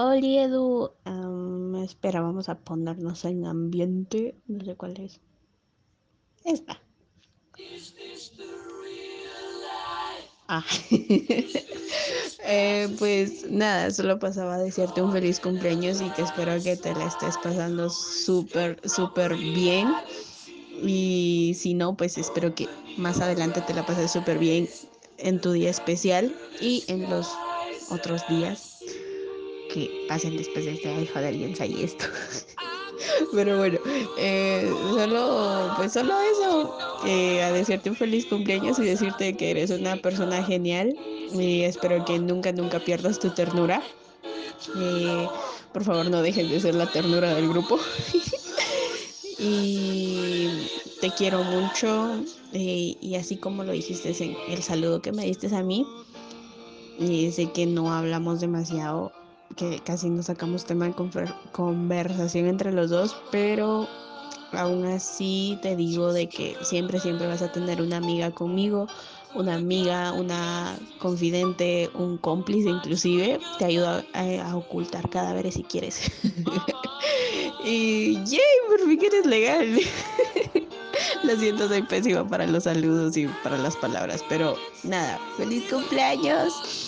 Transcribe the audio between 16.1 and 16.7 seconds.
que espero